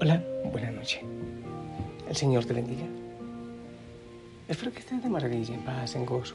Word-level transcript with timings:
Hola, 0.00 0.20
buena 0.50 0.72
noche. 0.72 1.02
El 2.08 2.16
Señor 2.16 2.44
te 2.44 2.52
bendiga. 2.52 2.84
Espero 4.48 4.72
que 4.72 4.80
estés 4.80 5.00
de 5.00 5.08
maravilla, 5.08 5.54
en 5.54 5.64
paz, 5.64 5.94
en 5.94 6.04
gozo. 6.04 6.34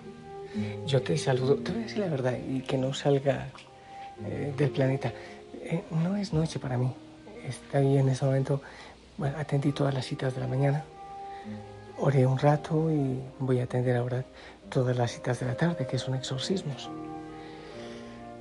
Yo 0.87 1.01
te 1.01 1.17
saludo, 1.17 1.55
te 1.55 1.71
voy 1.71 1.81
a 1.81 1.83
decir 1.83 1.99
la 1.99 2.07
verdad 2.07 2.37
y 2.49 2.61
que 2.61 2.77
no 2.77 2.93
salga 2.93 3.49
eh, 4.25 4.53
del 4.57 4.69
planeta. 4.69 5.11
Eh, 5.55 5.83
no 5.91 6.15
es 6.15 6.31
noche 6.31 6.57
para 6.57 6.77
mí. 6.77 6.89
Estoy 7.45 7.97
en 7.97 8.07
ese 8.07 8.25
momento, 8.25 8.61
bueno, 9.17 9.37
atendí 9.37 9.73
todas 9.73 9.93
las 9.93 10.05
citas 10.05 10.33
de 10.33 10.39
la 10.39 10.47
mañana. 10.47 10.85
Oré 11.97 12.25
un 12.25 12.39
rato 12.39 12.89
y 12.89 13.19
voy 13.39 13.59
a 13.59 13.65
atender 13.65 13.97
ahora 13.97 14.23
todas 14.69 14.95
las 14.95 15.11
citas 15.11 15.37
de 15.41 15.47
la 15.47 15.55
tarde, 15.55 15.85
que 15.85 15.99
son 15.99 16.15
exorcismos. 16.15 16.89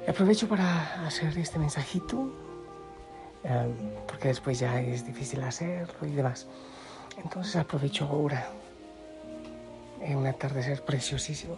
Aprovecho 0.07 0.49
para 0.49 1.05
hacer 1.05 1.37
este 1.37 1.59
mensajito 1.59 2.48
Em, 3.49 3.73
porque 4.07 4.29
después 4.29 4.59
ya 4.59 4.79
es 4.81 5.07
difícil 5.07 5.43
hacerlo 5.43 6.07
y 6.07 6.13
demás. 6.13 6.47
Entonces 7.17 7.57
aprovecho 7.57 8.05
ahora, 8.05 8.47
en 10.03 10.17
un 10.19 10.27
atardecer 10.27 10.83
preciosísimo, 10.85 11.57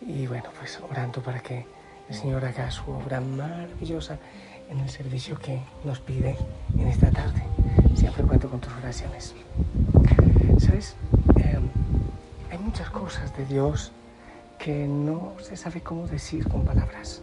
y 0.00 0.26
bueno, 0.26 0.44
pues 0.58 0.80
orando 0.80 1.22
para 1.22 1.40
que 1.40 1.66
el 2.08 2.14
Señor 2.14 2.44
haga 2.44 2.70
su 2.70 2.90
obra 2.90 3.20
maravillosa 3.20 4.18
en 4.70 4.80
el 4.80 4.88
servicio 4.88 5.38
que 5.38 5.60
nos 5.84 6.00
pide 6.00 6.36
en 6.78 6.88
esta 6.88 7.10
tarde. 7.10 7.42
Siempre 7.94 8.24
cuento 8.24 8.48
con 8.48 8.60
tus 8.60 8.72
oraciones. 8.74 9.34
¿Sabes? 10.58 10.96
Em, 11.36 11.68
hay 12.50 12.58
muchas 12.58 12.88
cosas 12.88 13.36
de 13.36 13.44
Dios 13.44 13.92
que 14.58 14.86
no 14.86 15.34
se 15.42 15.56
sabe 15.56 15.82
cómo 15.82 16.06
decir 16.06 16.48
con 16.48 16.64
palabras. 16.64 17.22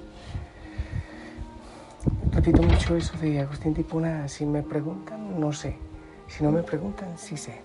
Repito 2.46 2.62
mucho 2.62 2.98
eso 2.98 3.18
de 3.20 3.40
Agustín 3.40 3.74
Tipuna, 3.74 4.28
si 4.28 4.46
me 4.46 4.62
preguntan, 4.64 5.40
no 5.40 5.54
sé. 5.54 5.78
Si 6.28 6.44
no 6.44 6.52
me 6.52 6.62
preguntan, 6.62 7.18
sí 7.18 7.38
sé. 7.38 7.62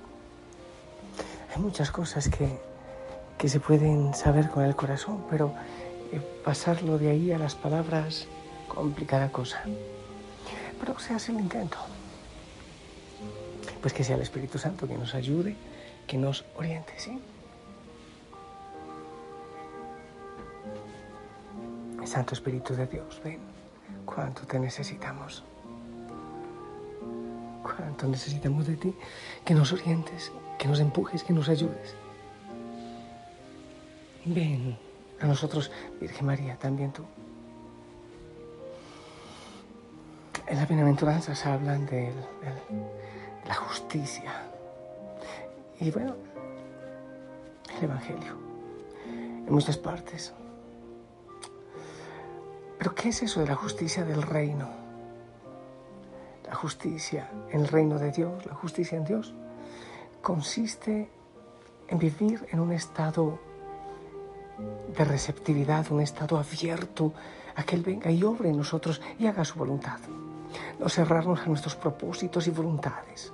Hay 1.53 1.61
muchas 1.61 1.91
cosas 1.91 2.29
que, 2.29 2.49
que 3.37 3.49
se 3.49 3.59
pueden 3.59 4.15
saber 4.15 4.49
con 4.49 4.63
el 4.63 4.77
corazón, 4.77 5.25
pero 5.29 5.53
eh, 6.13 6.21
pasarlo 6.45 6.97
de 6.97 7.11
ahí 7.11 7.33
a 7.33 7.39
las 7.39 7.57
palabras, 7.57 8.29
complicada 8.69 9.33
cosa. 9.33 9.65
Pero 10.79 10.97
se 11.01 11.13
hace 11.13 11.33
el 11.33 11.41
intento. 11.41 11.79
Pues 13.81 13.93
que 13.93 14.05
sea 14.05 14.15
el 14.15 14.23
Espíritu 14.23 14.59
Santo 14.59 14.87
que 14.87 14.97
nos 14.97 15.13
ayude, 15.17 15.57
que 16.07 16.19
nos 16.19 16.45
oriente, 16.57 16.93
¿sí? 16.99 17.21
Santo 22.05 22.35
Espíritu 22.35 22.77
de 22.77 22.87
Dios, 22.87 23.21
ven 23.25 23.59
cuánto 24.15 24.47
te 24.47 24.59
necesitamos. 24.59 25.45
Cuánto 27.63 28.07
necesitamos 28.09 28.67
de 28.67 28.77
ti, 28.77 28.95
que 29.45 29.55
nos 29.55 29.73
orientes, 29.73 30.33
que 30.59 30.67
nos 30.67 30.81
empujes, 30.81 31.23
que 31.23 31.33
nos 31.33 31.49
ayudes. 31.49 31.95
Ven 34.25 34.79
a 35.21 35.27
nosotros, 35.27 35.71
Virgen 36.01 36.27
María, 36.27 36.57
también 36.57 36.93
tú. 36.93 37.05
En 40.47 40.57
las 40.57 40.67
bienaventuranzas 40.67 41.45
hablan 41.45 41.85
de, 41.87 42.13
la 43.47 43.55
justicia. 43.55 44.33
Y 45.81 45.91
bueno, 45.91 46.17
el 47.77 47.85
Evangelio, 47.85 48.37
en 49.07 49.53
muchas 49.53 49.77
partes, 49.77 50.33
pero 52.79 52.95
¿qué 52.95 53.09
es 53.09 53.23
eso 53.23 53.41
de 53.41 53.47
la 53.49 53.57
justicia 53.57 54.05
del 54.05 54.23
reino? 54.23 54.69
La 56.47 56.55
justicia 56.55 57.29
en 57.51 57.61
el 57.61 57.69
reino 57.69 57.99
de 57.99 58.13
Dios, 58.13 58.47
la 58.47 58.55
justicia 58.55 58.97
en 58.97 59.05
Dios, 59.05 59.35
consiste 60.23 61.11
en 61.89 61.99
vivir 61.99 62.47
en 62.51 62.61
un 62.61 62.73
estado 62.73 63.39
de 64.97 65.05
receptividad, 65.05 65.91
un 65.91 66.01
estado 66.01 66.39
abierto 66.39 67.13
a 67.57 67.65
que 67.65 67.77
Él 67.77 67.83
venga 67.83 68.11
y 68.11 68.23
obre 68.23 68.49
en 68.51 68.57
nosotros 68.57 69.01
y 69.19 69.27
haga 69.27 69.45
su 69.45 69.59
voluntad. 69.59 69.99
No 70.79 70.89
cerrarnos 70.89 71.41
a 71.41 71.47
nuestros 71.47 71.77
propósitos 71.77 72.47
y 72.47 72.51
voluntades. 72.51 73.33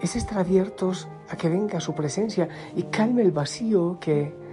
Es 0.00 0.16
estar 0.16 0.38
abiertos 0.38 1.08
a 1.28 1.36
que 1.36 1.48
venga 1.48 1.80
su 1.80 1.94
presencia 1.94 2.48
y 2.74 2.84
calme 2.84 3.22
el 3.22 3.32
vacío 3.32 3.98
que 4.00 4.45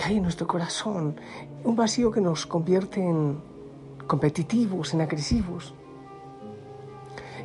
que 0.00 0.06
hay 0.06 0.16
en 0.16 0.22
nuestro 0.22 0.46
corazón, 0.46 1.20
un 1.62 1.76
vacío 1.76 2.10
que 2.10 2.22
nos 2.22 2.46
convierte 2.46 3.02
en 3.02 3.38
competitivos, 4.06 4.94
en 4.94 5.02
agresivos, 5.02 5.74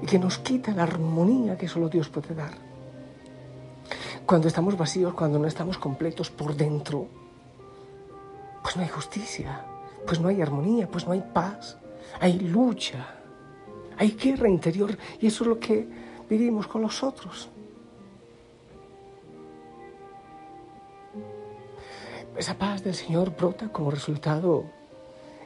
y 0.02 0.06
que 0.06 0.18
nos 0.18 0.38
quita 0.38 0.72
la 0.72 0.84
armonía 0.84 1.58
que 1.58 1.68
solo 1.68 1.90
Dios 1.90 2.08
puede 2.08 2.34
dar. 2.34 2.54
Cuando 4.26 4.48
estamos 4.48 4.78
vacíos, 4.78 5.14
cuando 5.14 5.38
no 5.38 5.48
estamos 5.48 5.78
completos 5.78 6.32
por 6.32 6.56
dentro, 6.56 7.10
pues 8.64 8.78
no 8.78 8.84
hay 8.84 8.90
justicia, 8.90 9.66
pues 10.08 10.22
no 10.22 10.30
hay 10.30 10.42
armonía, 10.42 10.88
pues 10.88 11.06
no 11.06 11.12
hay 11.12 11.26
paz, 11.34 11.78
hay 12.22 12.40
lucha, 12.40 13.06
hay 13.98 14.12
guerra 14.12 14.48
interior 14.48 14.98
y 15.20 15.28
eso 15.28 15.44
es 15.44 15.50
lo 15.50 15.60
que 15.60 15.90
vivimos 16.30 16.68
con 16.68 16.84
los 16.84 17.04
otros. 17.04 17.50
Esa 22.38 22.54
paz 22.58 22.84
del 22.84 22.94
Señor 22.94 23.36
brota 23.36 23.70
como 23.70 23.92
resultado 23.92 24.66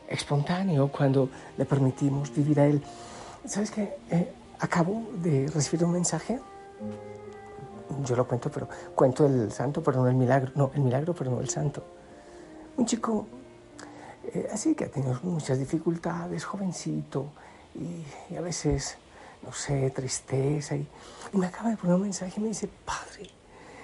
espontáneo 0.07 0.87
cuando 0.91 1.29
le 1.55 1.65
permitimos 1.65 2.33
vivir 2.33 2.59
a 2.59 2.65
Él. 2.65 2.81
¿Sabes 3.45 3.69
qué? 3.69 3.97
Eh, 4.09 4.33
acabo 4.59 5.07
de 5.21 5.47
recibir 5.53 5.85
un 5.85 5.91
mensaje. 5.91 6.39
Yo 8.03 8.15
lo 8.15 8.27
cuento, 8.27 8.49
pero 8.49 8.67
cuento 8.95 9.27
el 9.27 9.51
santo, 9.51 9.83
pero 9.83 10.01
no 10.01 10.07
el 10.07 10.15
milagro. 10.15 10.51
No, 10.55 10.71
el 10.73 10.81
milagro, 10.81 11.13
pero 11.13 11.29
no 11.29 11.39
el 11.39 11.49
santo. 11.49 11.83
Un 12.77 12.87
chico 12.87 13.27
eh, 14.33 14.47
así 14.51 14.73
que 14.73 14.85
ha 14.85 14.89
tenido 14.89 15.19
muchas 15.23 15.59
dificultades, 15.59 16.43
jovencito, 16.43 17.31
y, 17.75 18.35
a 18.35 18.41
veces, 18.41 18.97
no 19.43 19.53
sé, 19.53 19.91
tristeza. 19.91 20.75
Y, 20.75 20.87
y, 21.33 21.37
me 21.37 21.47
acaba 21.47 21.69
de 21.69 21.77
poner 21.77 21.95
un 21.95 22.01
mensaje 22.01 22.33
y 22.37 22.41
me 22.41 22.47
dice, 22.49 22.67
Padre, 22.67 23.29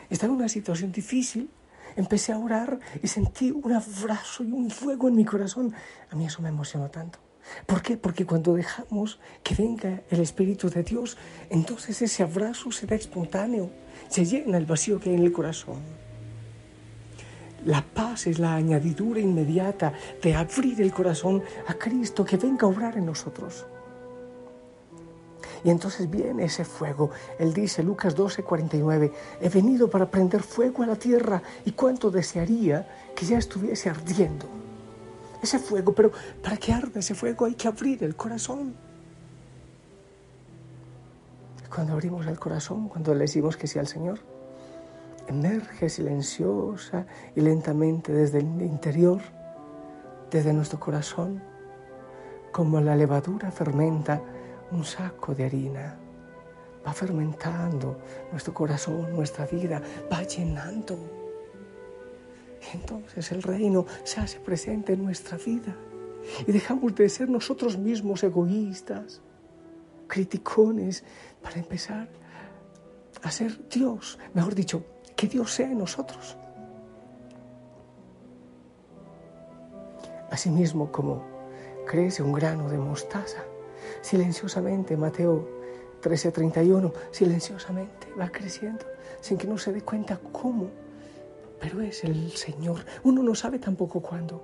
está 0.10 0.26
en 0.26 0.34
una 0.34 0.50
situación 0.50 0.92
difícil 0.92 1.50
empecé 1.96 2.32
a 2.32 2.40
orar 2.40 2.80
y 3.02 3.08
sentí 3.08 3.52
un 3.52 3.74
abrazo 3.74 4.44
y 4.44 4.52
un 4.52 4.70
fuego 4.70 5.08
en 5.08 5.16
mi 5.16 5.26
corazón. 5.26 5.74
A 6.10 6.16
mí 6.16 6.26
eso 6.26 6.42
me 6.42 6.50
emocionó 6.50 6.90
tanto. 6.90 7.20
¿Por 7.66 7.82
qué? 7.82 7.98
Porque 7.98 8.26
cuando 8.26 8.56
dejamos 8.56 9.20
que 9.44 9.56
venga 9.56 10.02
el 10.10 10.20
Espíritu 10.20 10.70
de 10.70 10.84
Dios, 10.84 11.18
entonces 11.50 12.02
ese 12.02 12.24
abrazo 12.24 12.72
se 12.72 12.88
da 12.88 12.96
espontáneo, 12.96 13.70
se 14.08 14.26
llena 14.26 14.58
el 14.58 14.66
vacío 14.66 15.00
que 15.00 15.10
hay 15.10 15.16
en 15.16 15.24
el 15.24 15.32
corazón. 15.32 15.80
La 17.66 17.82
paz 17.82 18.28
es 18.28 18.40
la 18.40 18.56
añadidura 18.56 19.20
inmediata 19.20 19.94
de 20.22 20.36
abrir 20.36 20.82
el 20.82 20.92
corazón 20.92 21.44
a 21.68 21.74
Cristo 21.74 22.24
que 22.24 22.38
venga 22.38 22.68
a 22.68 22.70
obrar 22.70 22.98
en 22.98 23.06
nosotros. 23.06 23.66
Y 25.66 25.72
entonces 25.72 26.08
viene 26.08 26.46
ese 26.46 26.64
fuego. 26.64 27.10
Él 27.40 27.52
dice, 27.52 27.82
Lucas 27.82 28.14
12, 28.14 28.44
49, 28.44 29.12
he 29.42 29.50
venido 29.50 29.90
para 29.90 30.06
prender 30.06 30.44
fuego 30.44 30.84
a 30.84 30.86
la 30.86 30.96
tierra 30.96 31.42
y 31.66 31.72
cuánto 31.72 32.12
desearía 32.12 32.88
que 33.16 33.26
ya 33.26 33.40
estuviese 33.40 33.90
ardiendo. 33.90 34.46
Ese 35.42 35.58
fuego, 35.58 35.92
pero 35.96 36.12
para 36.44 36.58
que 36.58 36.72
arde 36.72 37.00
ese 37.00 37.16
fuego 37.16 37.46
hay 37.46 37.56
que 37.56 37.68
abrir 37.68 38.04
el 38.04 38.16
corazón. 38.16 38.76
Cuando 41.74 41.94
abrimos 41.94 42.28
el 42.28 42.38
corazón, 42.40 42.88
cuando 42.88 43.16
le 43.16 43.22
decimos 43.22 43.58
que 43.58 43.66
sí 43.66 43.80
al 43.80 43.88
Señor, 43.88 44.20
emerge 45.28 45.90
silenciosa 45.90 47.08
y 47.36 47.42
lentamente 47.42 48.14
desde 48.14 48.38
el 48.38 48.62
interior, 48.62 49.20
desde 50.30 50.54
nuestro 50.54 50.80
corazón, 50.80 51.42
como 52.52 52.80
la 52.82 52.96
levadura 52.96 53.50
fermenta 53.50 54.22
un 54.76 54.86
saco 54.86 55.34
de 55.34 55.46
harina. 55.46 55.98
Va 56.86 56.94
fermentando 56.94 57.98
nuestro 58.32 58.54
corazón, 58.54 59.14
nuestra 59.14 59.46
vida, 59.48 59.82
va 60.12 60.22
llenando. 60.24 60.98
Y 62.62 62.78
entonces 62.78 63.32
el 63.32 63.42
reino 63.42 63.86
se 64.04 64.22
hace 64.22 64.40
presente 64.40 64.94
en 64.94 65.04
nuestra 65.04 65.38
vida. 65.38 65.76
Y 66.46 66.52
dejamos 66.52 66.94
de 66.96 67.10
ser 67.10 67.30
nosotros 67.30 67.78
mismos 67.78 68.24
egoístas, 68.24 69.22
criticones, 70.08 71.04
para 71.42 71.58
empezar 71.58 72.08
a 73.24 73.32
ser 73.32 73.68
Dios. 73.70 74.20
Mejor 74.34 74.54
dicho, 74.54 74.84
que 75.16 75.28
Dios 75.28 75.52
sea 75.52 75.72
en 75.72 75.80
nosotros. 75.80 76.38
Asimismo, 80.30 80.92
como 80.92 81.24
crece 81.88 82.22
un 82.22 82.34
grano 82.34 82.70
de 82.70 82.78
mostaza, 82.78 83.44
silenciosamente, 84.06 84.96
Mateo 84.96 85.48
13:31, 86.02 86.94
silenciosamente 87.10 88.08
va 88.20 88.30
creciendo 88.30 88.86
sin 89.20 89.38
que 89.38 89.48
uno 89.48 89.58
se 89.58 89.74
dé 89.74 89.82
cuenta 89.82 90.20
cómo, 90.32 90.70
pero 91.60 91.82
es 91.82 92.04
el 92.04 92.32
Señor. 92.32 92.86
Uno 93.04 93.24
no 93.24 93.34
sabe 93.34 93.58
tampoco 93.58 94.02
cuándo, 94.02 94.44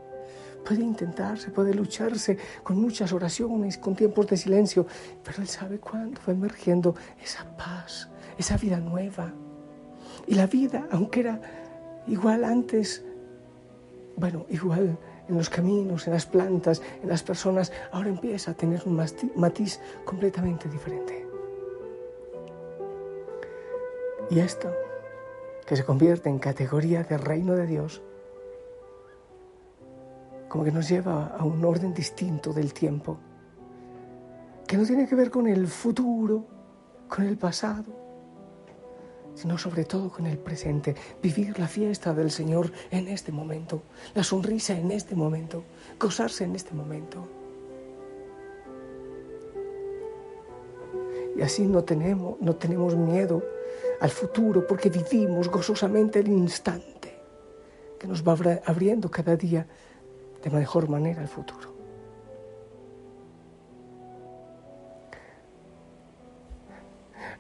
Puede 0.66 0.84
intentarse, 0.84 1.50
puede 1.50 1.74
lucharse 1.74 2.38
con 2.62 2.80
muchas 2.80 3.12
oraciones, 3.14 3.80
con 3.80 3.96
tiempos 3.96 4.28
de 4.28 4.38
silencio, 4.38 4.86
pero 5.24 5.42
Él 5.42 5.48
sabe 5.48 5.80
cuándo 5.80 6.22
va 6.28 6.34
emergiendo 6.34 6.96
esa 7.24 7.46
paz, 7.58 8.10
esa 8.38 8.58
vida 8.58 8.78
nueva. 8.78 9.34
Y 10.28 10.36
la 10.36 10.46
vida, 10.46 10.88
aunque 10.92 11.22
era 11.22 11.42
igual 12.06 12.44
antes, 12.44 13.04
bueno, 14.16 14.46
igual 14.50 15.00
en 15.32 15.38
los 15.38 15.50
caminos, 15.50 16.08
en 16.08 16.14
las 16.14 16.26
plantas, 16.26 16.82
en 17.02 17.10
las 17.10 17.24
personas, 17.24 17.72
ahora 17.92 18.10
empieza 18.10 18.52
a 18.52 18.54
tener 18.54 18.84
un 18.86 19.02
matiz 19.36 19.80
completamente 20.04 20.68
diferente. 20.68 21.26
Y 24.30 24.40
esto, 24.40 24.72
que 25.66 25.76
se 25.76 25.86
convierte 25.86 26.30
en 26.30 26.38
categoría 26.38 27.04
de 27.04 27.18
reino 27.18 27.54
de 27.54 27.66
Dios, 27.66 28.02
como 30.50 30.66
que 30.66 30.72
nos 30.72 30.90
lleva 30.90 31.28
a 31.28 31.46
un 31.46 31.64
orden 31.64 31.94
distinto 31.94 32.52
del 32.52 32.74
tiempo, 32.74 33.18
que 34.68 34.78
no 34.78 34.86
tiene 34.86 35.08
que 35.08 35.16
ver 35.16 35.32
con 35.32 35.48
el 35.48 35.68
futuro, 35.68 36.46
con 37.08 37.26
el 37.26 37.38
pasado, 37.38 37.86
sino 39.42 39.58
sobre 39.58 39.86
todo 39.86 40.12
con 40.12 40.28
el 40.28 40.38
presente, 40.38 40.96
vivir 41.20 41.58
la 41.58 41.68
fiesta 41.68 42.14
del 42.14 42.30
Señor 42.30 42.72
en 42.92 43.08
este 43.08 43.32
momento, 43.32 43.82
la 44.14 44.24
sonrisa 44.24 44.78
en 44.78 44.92
este 44.92 45.16
momento, 45.16 45.64
gozarse 46.00 46.44
en 46.44 46.56
este 46.56 46.76
momento. 46.76 47.28
Y 51.36 51.42
así 51.42 51.66
no 51.66 51.84
tenemos, 51.84 52.40
no 52.40 52.56
tenemos 52.56 52.96
miedo 52.96 53.42
al 54.00 54.12
futuro 54.12 54.68
porque 54.68 54.92
vivimos 54.92 55.50
gozosamente 55.50 56.20
el 56.20 56.28
instante 56.28 57.18
que 57.98 58.06
nos 58.06 58.22
va 58.22 58.38
abriendo 58.66 59.10
cada 59.10 59.36
día 59.36 59.66
de 60.44 60.50
mejor 60.52 60.88
manera 60.88 61.20
el 61.20 61.28
futuro. 61.28 61.74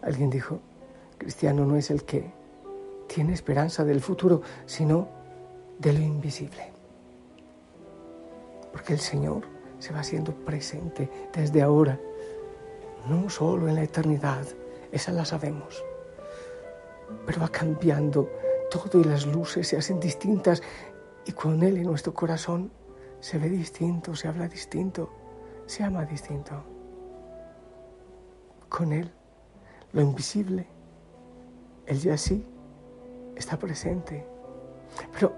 Alguien 0.02 0.32
dijo, 0.32 0.60
cristiano 1.22 1.68
no 1.68 1.78
es 1.78 1.92
el 1.92 2.04
que 2.04 2.34
tiene 3.08 3.34
esperanza 3.34 3.84
del 3.84 4.02
futuro, 4.02 4.42
sino 4.66 5.08
de 5.78 5.94
lo 5.94 6.00
invisible. 6.00 6.72
Porque 8.72 8.94
el 8.94 9.00
Señor 9.00 9.44
se 9.78 9.94
va 9.94 10.00
haciendo 10.00 10.34
presente 10.34 11.30
desde 11.32 11.62
ahora, 11.62 12.00
no 13.08 13.30
solo 13.30 13.68
en 13.68 13.76
la 13.76 13.84
eternidad, 13.84 14.48
esa 14.92 15.12
la 15.12 15.24
sabemos, 15.24 15.84
pero 17.28 17.42
va 17.42 17.50
cambiando 17.50 18.28
todo 18.72 19.00
y 19.00 19.04
las 19.04 19.28
luces 19.28 19.68
se 19.68 19.78
hacen 19.78 20.00
distintas 20.00 20.64
y 21.26 21.34
con 21.34 21.62
Él 21.62 21.78
en 21.78 21.84
nuestro 21.84 22.16
corazón 22.16 22.72
se 23.20 23.38
ve 23.38 23.48
distinto, 23.48 24.16
se 24.16 24.28
habla 24.28 24.48
distinto, 24.48 25.12
se 25.68 25.84
ama 25.84 26.04
distinto. 26.04 26.64
Con 28.70 28.92
Él, 28.92 29.12
lo 29.94 30.02
invisible, 30.02 30.81
Él 31.92 32.00
ya 32.00 32.18
sí 32.18 32.42
está 33.36 33.60
presente. 33.60 34.26
Pero 35.12 35.34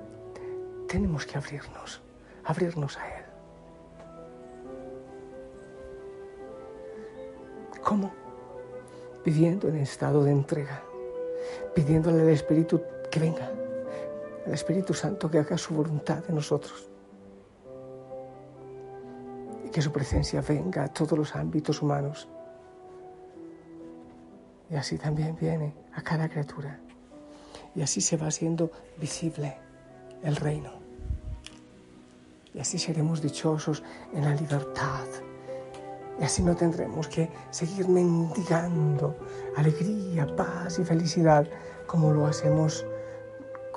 tenemos 0.87 1.25
que 1.25 1.35
abrirnos, 1.35 1.99
abrirnos 2.43 2.95
a 2.99 3.07
Él. 3.07 3.25
¿Cómo? 7.83 8.11
Viviendo 9.25 9.67
en 9.67 9.77
estado 9.77 10.23
de 10.23 10.29
entrega, 10.29 10.83
pidiéndole 11.73 12.21
al 12.21 12.29
Espíritu 12.29 12.83
que 13.09 13.19
venga, 13.19 13.51
al 14.45 14.53
Espíritu 14.53 14.93
Santo 14.93 15.31
que 15.31 15.39
haga 15.39 15.57
su 15.57 15.73
voluntad 15.73 16.23
en 16.29 16.35
nosotros 16.35 16.87
que 19.71 19.81
su 19.81 19.91
presencia 19.91 20.39
venga 20.47 20.83
a 20.83 20.87
todos 20.87 21.17
los 21.17 21.35
ámbitos 21.35 21.81
humanos. 21.81 22.29
Y 24.73 24.75
así 24.75 24.97
también 24.97 25.37
viene 25.39 25.71
a 25.93 26.01
cada 26.01 26.27
criatura. 26.27 26.79
Y 27.75 27.83
así 27.83 28.01
se 28.01 28.17
va 28.17 28.27
haciendo 28.27 28.71
visible 28.97 29.55
el 30.23 30.35
reino. 30.35 30.71
Y 32.55 32.59
así 32.59 32.79
seremos 32.79 33.21
dichosos 33.21 33.83
en 34.13 34.25
la 34.25 34.33
libertad. 34.33 35.05
Y 36.19 36.23
así 36.23 36.41
no 36.41 36.55
tendremos 36.55 37.07
que 37.07 37.29
seguir 37.51 37.87
mendigando 37.87 39.15
alegría, 39.55 40.25
paz 40.35 40.79
y 40.79 40.83
felicidad 40.83 41.47
como 41.85 42.11
lo 42.11 42.25
hacemos 42.25 42.83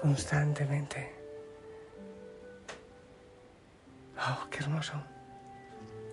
constantemente. 0.01 1.13
Oh, 4.19 4.49
qué 4.49 4.61
hermoso 4.61 5.16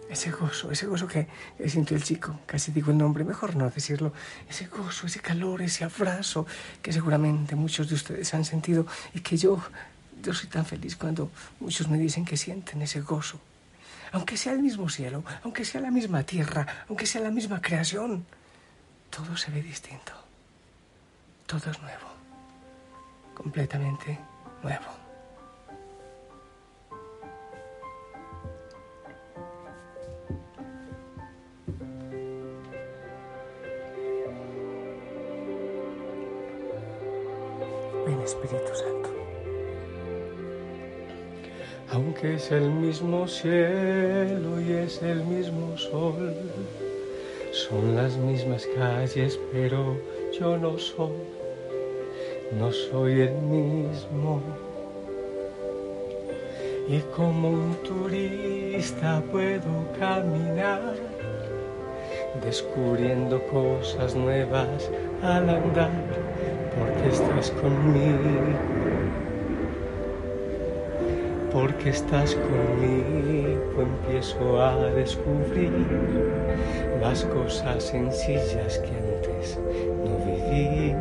ese 0.10 0.32
gozo, 0.32 0.72
ese 0.72 0.86
gozo 0.86 1.08
que, 1.08 1.28
sintió 1.68 1.98
el 1.98 2.04
chico, 2.04 2.40
casi 2.46 2.72
digo 2.72 2.92
el 2.92 2.98
nombre, 2.98 3.24
mejor 3.24 3.56
no 3.56 3.70
decirlo, 3.70 4.14
ese 4.50 4.68
gozo, 4.68 5.08
ese 5.08 5.20
calor, 5.20 5.62
ese 5.62 5.84
abrazo 5.84 6.46
que 6.82 6.94
seguramente 6.94 7.56
muchos 7.56 7.90
de 7.90 7.96
ustedes 7.96 8.34
han 8.34 8.46
sentido 8.46 8.86
y 9.14 9.22
que 9.22 9.38
yo, 9.38 9.62
yo 10.22 10.34
soy 10.34 10.50
tan 10.50 10.66
feliz 10.66 10.96
cuando 10.96 11.32
muchos 11.60 11.88
me 11.88 11.98
dicen 11.98 12.26
que 12.26 12.38
sienten 12.38 12.82
ese 12.82 13.02
gozo. 13.02 13.40
Aunque 14.12 14.38
sea 14.38 14.54
el 14.54 14.60
mismo 14.60 14.90
cielo, 14.90 15.24
aunque 15.44 15.66
sea 15.66 15.82
la 15.82 15.90
misma 15.90 16.24
tierra, 16.24 16.86
aunque 16.88 17.08
sea 17.08 17.22
la 17.22 17.32
misma 17.32 17.62
creación, 17.62 18.26
todo 19.10 19.36
se 19.38 19.50
ve 19.52 19.64
distinto. 19.64 20.14
Todo 21.48 21.72
es 21.72 21.82
nuevo, 21.82 22.08
completamente 23.36 24.20
nuevo. 24.62 25.03
Aunque 41.94 42.34
es 42.34 42.52
el 42.52 42.72
mismo 42.72 43.28
cielo 43.28 44.60
y 44.60 44.72
es 44.72 45.00
el 45.04 45.24
mismo 45.26 45.78
sol, 45.78 46.34
son 47.52 47.96
las 47.96 48.18
mismas 48.18 48.68
calles, 48.76 49.40
pero 49.52 49.96
yo 50.40 50.58
no 50.58 50.80
soy, 50.80 51.12
no 52.58 52.72
soy 52.72 53.22
el 53.22 53.34
mismo. 53.34 54.42
Y 56.90 56.98
como 57.16 57.50
un 57.52 57.76
turista 57.84 59.22
puedo 59.32 59.86
caminar, 60.00 60.96
descubriendo 62.44 63.40
cosas 63.50 64.16
nuevas 64.16 64.90
al 65.22 65.48
andar 65.48 65.92
porque 66.76 67.10
estás 67.10 67.52
conmigo, 67.52 69.03
porque 71.54 71.92
estás 71.92 72.36
conmigo, 72.36 73.84
empiezo 73.84 74.60
a 74.60 74.76
descubrir 74.96 75.72
las 77.00 77.24
cosas 77.26 77.84
sencillas 77.84 78.80
que 78.80 78.90
antes 78.90 79.60
no 80.04 80.18
viví. 80.26 80.96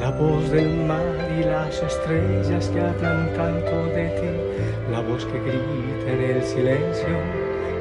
La 0.00 0.10
voz 0.10 0.50
del 0.50 0.74
mar 0.86 1.02
y 1.38 1.44
las 1.44 1.82
estrellas 1.82 2.68
que 2.70 2.80
hablan 2.80 3.32
tanto 3.34 3.84
de 3.94 4.08
ti, 4.08 4.90
la 4.90 5.00
voz 5.00 5.26
que 5.26 5.38
grita 5.38 6.12
en 6.12 6.36
el 6.36 6.42
silencio 6.42 7.18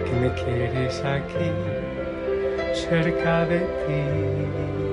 que 0.05 0.11
me 0.19 0.33
quieres 0.33 1.01
aquí 1.05 1.51
cerca 2.73 3.45
de 3.45 3.59
ti. 3.59 4.90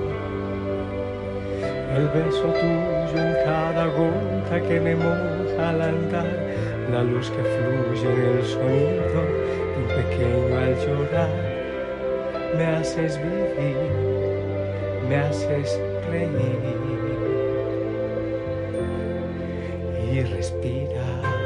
El 1.99 2.07
beso 2.07 2.43
tuyo 2.43 3.21
en 3.21 3.33
cada 3.43 3.87
gota 3.87 4.61
que 4.61 4.79
me 4.79 4.95
moja 4.95 5.69
al 5.69 5.81
andar, 5.81 6.27
la 6.89 7.03
luz 7.03 7.29
que 7.29 7.43
fluye 7.43 8.07
en 8.13 8.37
el 8.37 8.45
sonido 8.45 9.21
de 9.75 9.83
pequeño 9.97 10.57
al 10.57 10.75
llorar. 10.79 11.29
Me 12.55 12.65
haces 12.67 13.17
vivir, 13.17 13.91
me 15.09 15.15
haces 15.17 15.77
reír 16.09 16.79
y 20.13 20.21
respirar. 20.21 21.38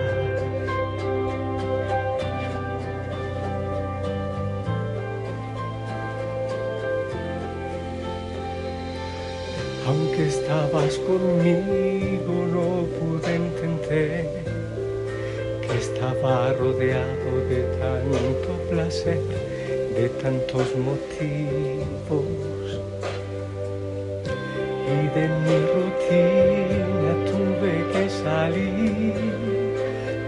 Aunque 9.85 10.27
estabas 10.27 10.97
conmigo 10.99 12.33
no 12.53 12.85
pude 12.97 13.35
entender 13.35 14.29
que 15.61 15.77
estaba 15.77 16.53
rodeado 16.53 17.31
de 17.49 17.63
tanto 17.79 18.49
placer, 18.69 19.19
de 19.95 20.07
tantos 20.21 20.73
motivos. 20.77 22.23
Y 24.87 24.99
de 25.15 25.27
mi 25.43 25.57
rutina 25.73 27.13
tuve 27.29 27.73
que 27.91 28.09
salir 28.09 29.13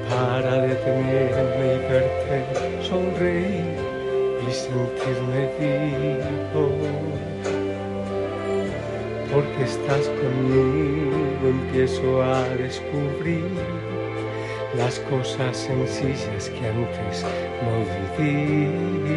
para 0.10 0.62
detenerme 0.64 1.66
y 1.76 1.80
verte 1.90 2.84
sonreír 2.84 3.78
y 4.46 4.52
sentirme 4.52 5.42
vivo. 5.60 7.35
Porque 9.32 9.64
estás 9.64 10.08
conmigo 10.08 10.96
empiezo 11.48 12.24
a 12.24 12.44
descubrir 12.58 13.46
las 14.78 15.00
cosas 15.00 15.58
sencillas 15.58 16.50
que 16.50 16.68
antes 16.68 17.24
no 17.64 17.74
viví. 18.18 19.16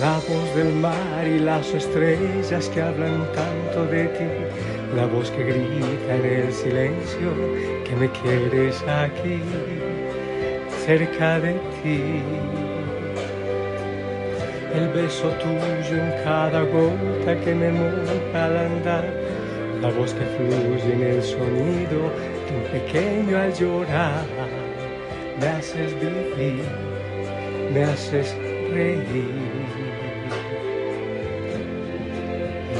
La 0.00 0.14
voz 0.28 0.54
del 0.54 0.72
mar 0.74 1.26
y 1.26 1.40
las 1.40 1.74
estrellas 1.74 2.68
que 2.68 2.80
hablan 2.80 3.26
tanto 3.32 3.86
de 3.86 4.04
ti, 4.06 4.94
la 4.94 5.06
voz 5.06 5.30
que 5.30 5.44
grita 5.44 6.14
en 6.14 6.24
el 6.24 6.52
silencio 6.52 7.30
que 7.84 7.96
me 7.96 8.08
quieres 8.10 8.80
aquí, 8.82 9.40
cerca 10.84 11.40
de 11.40 11.54
ti. 11.82 12.57
El 14.78 14.88
beso 14.90 15.28
tuyo 15.42 15.96
en 16.04 16.12
cada 16.22 16.62
gota 16.62 17.40
que 17.44 17.52
me 17.52 17.72
moja 17.72 18.44
al 18.44 18.56
andar, 18.56 19.04
la 19.82 19.90
voz 19.90 20.14
que 20.14 20.24
fluye 20.24 20.92
en 20.92 21.02
el 21.02 21.20
sonido 21.20 22.00
de 22.46 22.56
un 22.56 22.64
pequeño 22.70 23.38
al 23.38 23.52
llorar, 23.54 24.24
me 25.40 25.48
haces 25.48 25.92
vivir, 25.98 26.62
me 27.74 27.82
haces 27.82 28.36
reír. 28.72 29.02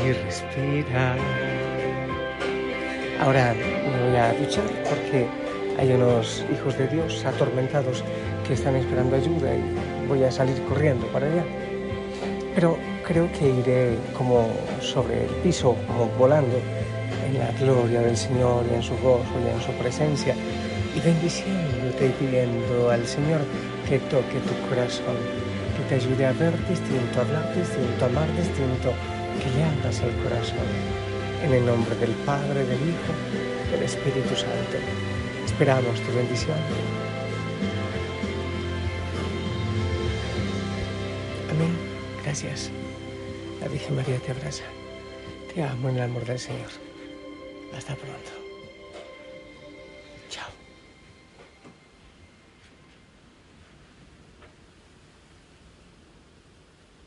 y 0.07 0.13
respirar. 0.13 1.19
Ahora 3.21 3.55
me 3.55 4.09
voy 4.09 4.17
a 4.17 4.33
duchar 4.35 4.71
porque 4.89 5.27
hay 5.77 5.91
unos 5.91 6.45
hijos 6.53 6.79
de 6.79 6.87
Dios 6.87 7.25
atormentados 7.25 8.05
que 8.47 8.55
están 8.55 8.77
esperando 8.77 9.17
ayuda 9.17 9.53
y 9.53 10.07
voy 10.07 10.23
a 10.23 10.31
salir 10.31 10.63
corriendo 10.69 11.05
para 11.09 11.27
allá. 11.27 11.68
Pero 12.59 12.77
creo 13.07 13.31
que 13.31 13.49
iré 13.49 13.97
como 14.17 14.51
sobre 14.81 15.27
el 15.27 15.31
piso, 15.45 15.77
como 15.87 16.09
volando 16.19 16.59
en 17.25 17.39
la 17.39 17.53
gloria 17.53 18.01
del 18.01 18.17
Señor 18.17 18.65
y 18.69 18.75
en 18.75 18.83
su 18.83 18.95
gozo 18.95 19.31
y 19.45 19.55
en 19.55 19.63
su 19.63 19.71
presencia 19.81 20.35
y 20.93 20.99
bendiciéndote 20.99 22.07
y 22.07 22.11
pidiendo 22.19 22.91
al 22.91 23.07
Señor 23.07 23.43
que 23.89 24.01
toque 24.11 24.41
tu 24.41 24.69
corazón, 24.69 25.15
que 25.77 25.85
te 25.89 25.95
ayude 26.03 26.27
a 26.27 26.33
ver 26.33 26.53
distinto, 26.67 27.21
a 27.21 27.23
hablar 27.23 27.55
distinto, 27.55 28.05
a 28.05 28.09
amar 28.09 28.27
distinto 28.35 28.91
que 29.39 29.51
le 29.55 29.63
abras 29.63 30.01
el 30.01 30.17
corazón. 30.25 30.67
En 31.45 31.55
el 31.55 31.65
nombre 31.65 31.95
del 31.95 32.11
Padre, 32.27 32.67
del 32.67 32.81
Hijo, 32.91 33.71
del 33.71 33.85
Espíritu 33.85 34.35
Santo. 34.35 34.79
Esperamos 35.47 36.01
tu 36.01 36.13
bendición. 36.13 36.59
Amén. 41.53 41.88
Gracias. 42.29 42.71
La 43.59 43.69
Virgen 43.69 43.97
María 43.97 44.19
te 44.19 44.33
abraza. 44.33 44.65
Te 45.55 45.63
amo 45.63 45.89
en 45.89 45.97
el 45.97 46.03
amor 46.03 46.27
del 46.27 46.39
Señor. 46.39 46.69
Hasta 47.75 47.95
pronto. 47.95 48.48